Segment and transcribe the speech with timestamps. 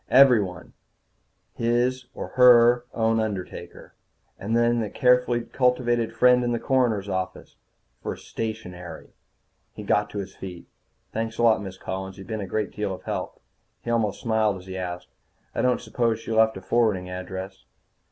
[0.09, 0.73] Everyone
[1.53, 3.93] his, or her, own undertaker.
[4.39, 7.55] And the carefully cultivated friend in the coroner's office.
[8.01, 9.13] For stationery.
[9.75, 10.65] He got to his feet.
[11.13, 12.17] "Thanks a lot, Miss Collins.
[12.17, 13.39] You've been a great deal of help."
[13.83, 15.09] He almost smiled as he asked,
[15.53, 17.65] "I don't suppose she left a forwarding address?"